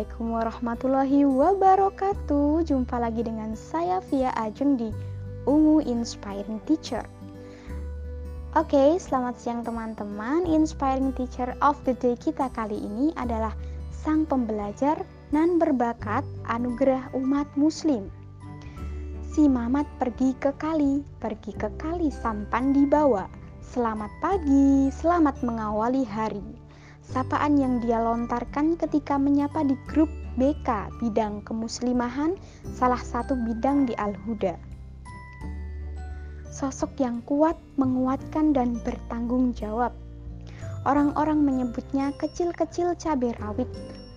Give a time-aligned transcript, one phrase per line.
[0.00, 2.64] Assalamualaikum warahmatullahi wabarakatuh.
[2.64, 4.88] Jumpa lagi dengan saya Via Ajeng di
[5.44, 7.04] Ungu Inspiring Teacher.
[8.56, 10.48] Oke, okay, selamat siang teman-teman.
[10.48, 13.52] Inspiring Teacher of the Day kita kali ini adalah
[13.92, 15.04] Sang Pembelajar
[15.36, 18.08] nan berbakat anugerah umat muslim.
[19.28, 23.28] Si Mamat pergi ke kali, pergi ke kali sampan dibawa.
[23.60, 26.69] Selamat pagi, selamat mengawali hari
[27.00, 32.38] sapaan yang dia lontarkan ketika menyapa di grup BK bidang kemuslimahan
[32.76, 34.54] salah satu bidang di Al-Huda.
[36.50, 39.94] Sosok yang kuat, menguatkan dan bertanggung jawab.
[40.84, 43.68] Orang-orang menyebutnya kecil-kecil cabai rawit,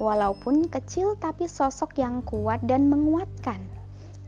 [0.02, 3.59] walaupun kecil tapi sosok yang kuat dan menguatkan.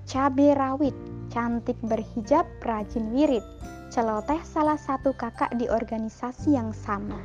[0.05, 0.93] Cabai rawit,
[1.33, 3.43] cantik berhijab, rajin wirid,
[3.89, 7.17] celoteh salah satu kakak di organisasi yang sama.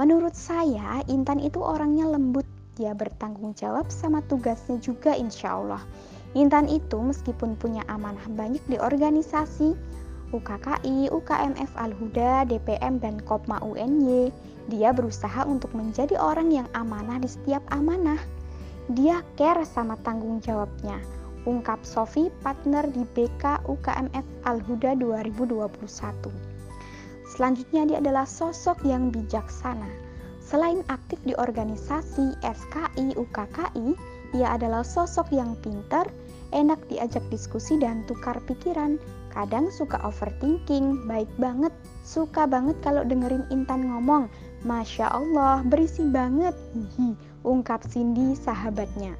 [0.00, 2.48] Menurut saya, Intan itu orangnya lembut,
[2.80, 5.84] dia bertanggung jawab sama tugasnya juga insya Allah.
[6.32, 9.76] Intan itu meskipun punya amanah banyak di organisasi,
[10.32, 14.32] UKKI, UKMF Al-Huda, DPM, dan Kopma UNY,
[14.72, 18.16] dia berusaha untuk menjadi orang yang amanah di setiap amanah.
[18.96, 21.04] Dia care sama tanggung jawabnya,
[21.44, 26.51] ungkap Sofi, partner di BK UKMF Al-Huda 2021.
[27.32, 29.88] Selanjutnya dia adalah sosok yang bijaksana.
[30.44, 33.96] Selain aktif di organisasi SKI UKKI,
[34.36, 36.04] ia adalah sosok yang pintar,
[36.52, 39.00] enak diajak diskusi dan tukar pikiran.
[39.32, 41.72] Kadang suka overthinking, baik banget,
[42.04, 44.28] suka banget kalau dengerin Intan ngomong.
[44.68, 47.16] Masya Allah, berisi banget, hihi,
[47.48, 49.16] ungkap Cindy sahabatnya.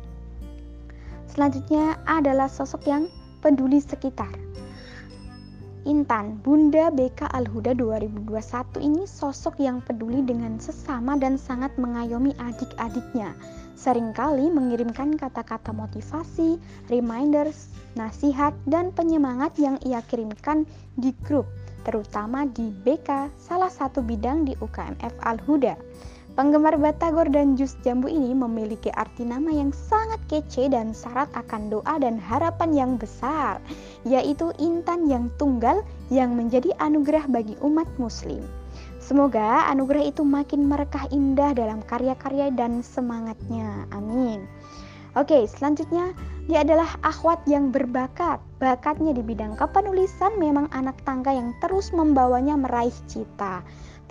[1.32, 3.08] Selanjutnya adalah sosok yang
[3.40, 4.51] peduli sekitar.
[5.82, 8.30] Intan, Bunda BK Al-Huda 2021
[8.86, 13.34] ini sosok yang peduli dengan sesama dan sangat mengayomi adik-adiknya.
[13.74, 21.50] Seringkali mengirimkan kata-kata motivasi, reminders, nasihat, dan penyemangat yang ia kirimkan di grup,
[21.82, 25.74] terutama di BK, salah satu bidang di UKMF Al-Huda.
[26.32, 31.68] Penggemar Batagor dan jus jambu ini memiliki arti nama yang sangat kece dan syarat akan
[31.68, 33.60] doa dan harapan yang besar,
[34.08, 38.40] yaitu intan yang tunggal yang menjadi anugerah bagi umat muslim.
[38.96, 43.84] Semoga anugerah itu makin merekah indah dalam karya-karya dan semangatnya.
[43.92, 44.48] Amin.
[45.12, 46.16] Oke, selanjutnya
[46.48, 48.40] dia adalah akhwat yang berbakat.
[48.56, 53.60] Bakatnya di bidang kepenulisan memang anak tangga yang terus membawanya meraih cita.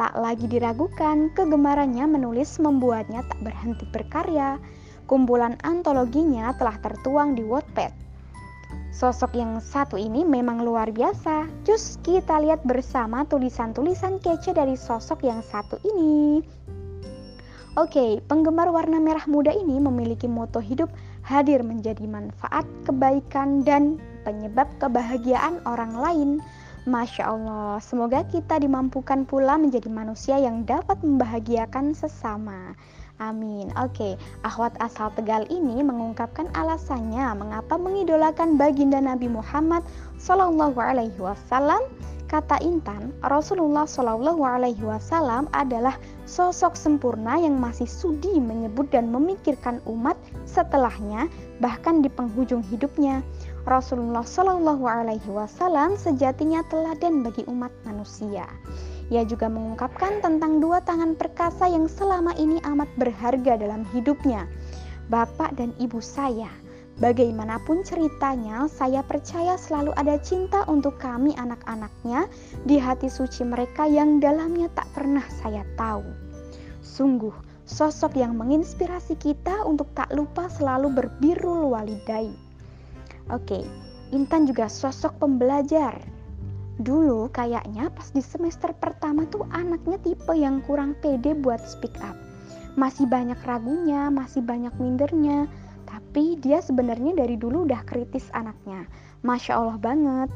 [0.02, 4.58] Tak lagi diragukan, kegemarannya menulis membuatnya tak berhenti berkarya.
[5.06, 7.94] Kumpulan antologinya telah tertuang di Wattpad.
[8.90, 11.46] Sosok yang satu ini memang luar biasa.
[11.62, 16.42] Cus kita lihat bersama tulisan-tulisan kece dari sosok yang satu ini.
[17.78, 20.90] Oke, penggemar warna merah muda ini memiliki moto hidup
[21.22, 26.30] hadir menjadi manfaat, kebaikan, dan penyebab kebahagiaan orang lain.
[26.82, 32.74] Masya Allah, semoga kita dimampukan pula menjadi manusia yang dapat membahagiakan sesama.
[33.22, 33.70] Amin.
[33.78, 39.86] Oke, akhwat asal Tegal ini mengungkapkan alasannya mengapa mengidolakan baginda Nabi Muhammad
[40.18, 41.86] Sallallahu Alaihi Wasallam.
[42.26, 49.84] Kata Intan, Rasulullah Sallallahu Alaihi Wasallam adalah sosok sempurna yang masih sudi menyebut dan memikirkan
[49.86, 50.18] umat
[50.50, 51.30] setelahnya,
[51.62, 53.22] bahkan di penghujung hidupnya.
[53.62, 58.50] Rasulullah Shallallahu Alaihi Wasallam sejatinya teladan bagi umat manusia.
[59.14, 64.50] Ia juga mengungkapkan tentang dua tangan perkasa yang selama ini amat berharga dalam hidupnya,
[65.14, 66.50] bapak dan ibu saya.
[66.98, 72.26] Bagaimanapun ceritanya, saya percaya selalu ada cinta untuk kami anak-anaknya
[72.66, 76.06] di hati suci mereka yang dalamnya tak pernah saya tahu.
[76.82, 77.34] Sungguh,
[77.70, 82.51] sosok yang menginspirasi kita untuk tak lupa selalu berbirul walidai
[83.30, 83.62] Oke,
[84.12, 85.96] Intan juga sosok pembelajar.
[86.84, 92.20] Dulu kayaknya pas di semester pertama tuh anaknya tipe yang kurang pede buat speak up.
[92.76, 95.48] Masih banyak ragunya, masih banyak mindernya.
[95.88, 98.84] Tapi dia sebenarnya dari dulu udah kritis anaknya.
[99.24, 100.28] Masya Allah banget.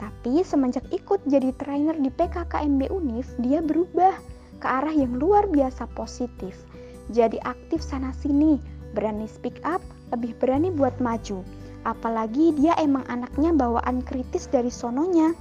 [0.00, 4.14] Tapi semenjak ikut jadi trainer di PKKMB UNIF, dia berubah
[4.62, 6.64] ke arah yang luar biasa positif.
[7.12, 8.56] Jadi aktif sana sini,
[8.96, 9.82] berani speak up,
[10.14, 11.44] lebih berani buat maju
[11.88, 15.32] apalagi dia emang anaknya bawaan kritis dari sononya.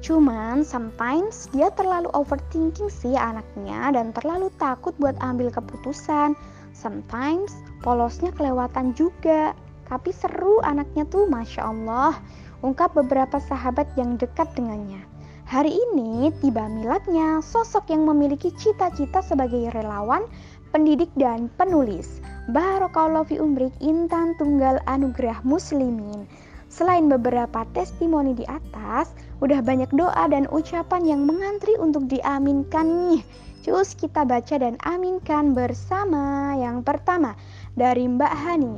[0.00, 6.32] Cuman sometimes dia terlalu overthinking sih anaknya dan terlalu takut buat ambil keputusan.
[6.72, 7.52] Sometimes
[7.84, 9.52] polosnya kelewatan juga.
[9.88, 12.16] Tapi seru anaknya tuh Masya Allah.
[12.64, 15.04] Ungkap beberapa sahabat yang dekat dengannya.
[15.48, 20.28] Hari ini tiba miladnya sosok yang memiliki cita-cita sebagai relawan
[20.70, 22.20] pendidik dan penulis.
[22.48, 26.24] Barokallahu fi umrik Intan Tunggal Anugerah Muslimin.
[26.68, 33.24] Selain beberapa testimoni di atas, udah banyak doa dan ucapan yang mengantri untuk diaminkan nih.
[33.64, 36.56] Cus kita baca dan aminkan bersama.
[36.56, 37.36] Yang pertama
[37.76, 38.74] dari Mbak Hani.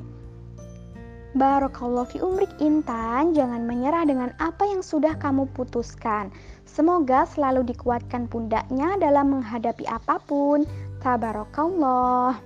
[1.30, 6.34] Barakallahu fi umrik Intan, jangan menyerah dengan apa yang sudah kamu putuskan.
[6.66, 10.66] Semoga selalu dikuatkan pundaknya dalam menghadapi apa pun.
[11.00, 12.36] Tabarakallah.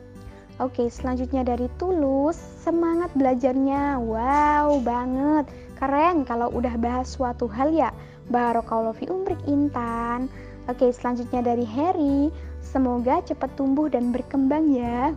[0.62, 3.98] Oke, selanjutnya dari Tulus, semangat belajarnya.
[3.98, 5.50] Wow, banget.
[5.74, 7.90] Keren kalau udah bahas suatu hal ya.
[8.30, 10.30] Barakallahu fi umrik Intan.
[10.70, 12.30] Oke, selanjutnya dari Harry,
[12.62, 15.12] semoga cepat tumbuh dan berkembang ya.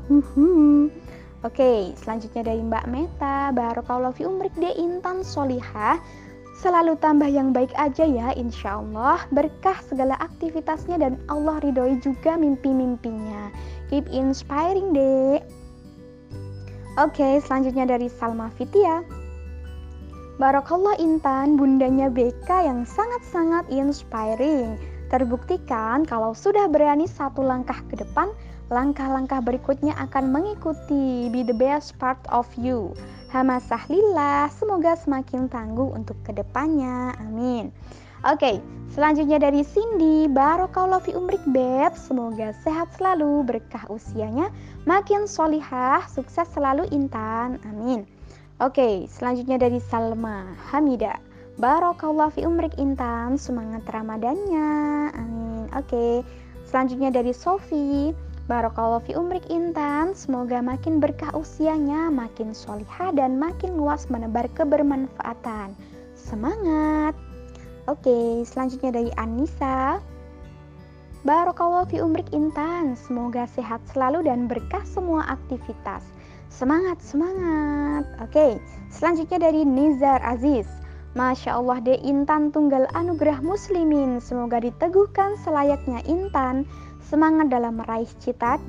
[1.46, 6.02] Oke, selanjutnya dari Mbak Meta, Barakallahu fi umrik de Intan Solihah.
[6.58, 9.22] Selalu tambah yang baik aja ya, insya Allah.
[9.30, 13.54] Berkah segala aktivitasnya dan Allah ridhoi juga mimpi-mimpinya.
[13.94, 15.38] Keep inspiring deh.
[16.98, 19.06] Oke, selanjutnya dari Salma Fitia.
[20.42, 24.97] Barakallah Intan, bundanya BK yang sangat-sangat inspiring.
[25.08, 28.28] Terbuktikan kalau sudah berani satu langkah ke depan,
[28.68, 31.32] langkah-langkah berikutnya akan mengikuti.
[31.32, 32.92] Be the best part of you.
[33.32, 37.16] Hamasah lillah, semoga semakin tangguh untuk ke depannya.
[37.24, 37.72] Amin.
[38.26, 38.58] Oke,
[38.92, 44.50] selanjutnya dari Cindy, Barokallahu fi umrik beb, semoga sehat selalu, berkah usianya,
[44.90, 48.10] makin solihah, sukses selalu Intan, amin.
[48.58, 51.22] Oke, selanjutnya dari Salma Hamida,
[51.58, 54.70] Barokallahu fi umrik Intan, semangat Ramadannya,
[55.10, 55.66] amin.
[55.74, 56.22] Oke,
[56.70, 58.14] selanjutnya dari Sofi,
[58.46, 65.74] Barokallahu fi umrik Intan, semoga makin berkah usianya, makin solihah dan makin luas menebar kebermanfaatan.
[66.14, 67.18] Semangat!
[67.90, 69.98] Oke, selanjutnya dari Anissa.
[71.26, 76.06] Barokallahu fi umrik Intan, semoga sehat selalu dan berkah semua aktivitas.
[76.54, 78.06] Semangat, semangat.
[78.22, 78.62] Oke,
[78.94, 80.77] selanjutnya dari Nizar Aziz.
[81.18, 84.22] Masya Allah de Intan tunggal anugerah muslimin.
[84.22, 86.70] Semoga diteguhkan selayaknya Intan.
[87.02, 88.62] Semangat dalam meraih cita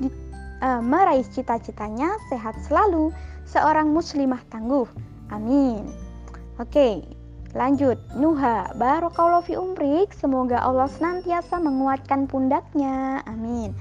[0.65, 3.13] uh, meraih cita-citanya Sehat selalu.
[3.45, 4.89] Seorang muslimah tangguh.
[5.29, 5.85] Amin.
[6.57, 7.05] Oke
[7.57, 13.25] Lanjut, Nuha, Barokallahu fi umrik, semoga Allah senantiasa menguatkan pundaknya.
[13.25, 13.73] Amin.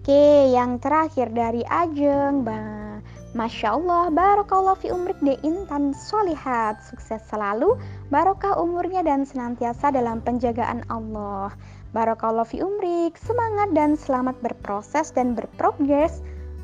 [0.00, 2.89] Oke, yang terakhir dari Ajeng, ba
[3.30, 7.78] Masya Allah, Barokallahu fi umrik de intan solihat, sukses selalu,
[8.10, 11.54] barokah umurnya dan senantiasa dalam penjagaan Allah.
[11.94, 16.18] Barokallahu fi umrik, semangat dan selamat berproses dan berprogres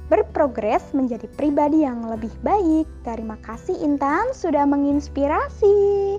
[0.06, 2.86] berprogres menjadi pribadi yang lebih baik.
[3.02, 6.18] Terima kasih Intan sudah menginspirasi.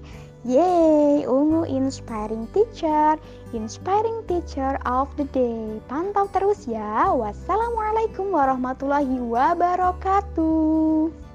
[1.87, 3.15] Inspiring Teacher,
[3.55, 5.79] Inspiring Teacher of the Day.
[5.87, 7.15] Pantau terus ya.
[7.15, 11.26] Wassalamualaikum warahmatullahi wabarakatuh.